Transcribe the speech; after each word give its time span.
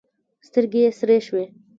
سترګې 0.47 0.79
یې 0.85 0.91
سرې 0.99 1.17
شوې. 1.27 1.45